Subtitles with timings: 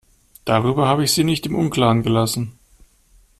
[0.45, 2.57] Darüber habe ich sie nicht im Unklaren gelassen.